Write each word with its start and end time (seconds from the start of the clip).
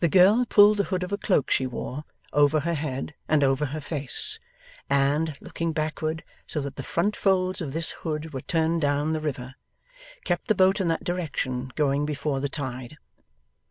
The 0.00 0.10
girl 0.10 0.44
pulled 0.44 0.76
the 0.76 0.84
hood 0.84 1.02
of 1.02 1.10
a 1.10 1.16
cloak 1.16 1.50
she 1.50 1.66
wore, 1.66 2.04
over 2.34 2.60
her 2.60 2.74
head 2.74 3.14
and 3.26 3.42
over 3.42 3.64
her 3.72 3.80
face, 3.80 4.38
and, 4.90 5.34
looking 5.40 5.72
backward 5.72 6.22
so 6.46 6.60
that 6.60 6.76
the 6.76 6.82
front 6.82 7.16
folds 7.16 7.62
of 7.62 7.72
this 7.72 7.92
hood 8.04 8.34
were 8.34 8.42
turned 8.42 8.82
down 8.82 9.14
the 9.14 9.22
river, 9.22 9.54
kept 10.26 10.48
the 10.48 10.54
boat 10.54 10.78
in 10.78 10.88
that 10.88 11.04
direction 11.04 11.72
going 11.74 12.04
before 12.04 12.40
the 12.40 12.50
tide. 12.50 12.98